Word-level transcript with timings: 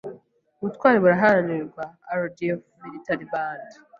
Ubutwari 0.59 0.97
buraharanirwa; 1.03 1.83
RDF- 2.23 2.69
Military 2.83 3.25
Band 3.31 3.67